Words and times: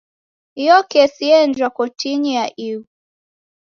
Iyo 0.61 0.77
kesi 0.91 1.23
yeenjwa 1.29 1.67
kotinyi 1.77 2.31
ya 2.37 2.45
ighu. 2.67 2.83